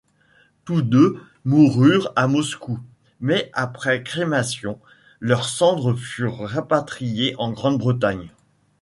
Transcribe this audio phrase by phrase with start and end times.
[0.65, 2.79] Tous deux moururent à Moscou,
[3.19, 4.79] mais après crémation,
[5.19, 8.31] leurs cendres furent rapatriées en Grande-Bretagne.